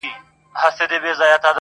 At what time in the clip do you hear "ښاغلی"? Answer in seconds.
1.17-1.37